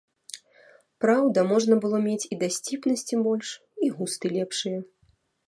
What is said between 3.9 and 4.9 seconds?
густы лепшыя.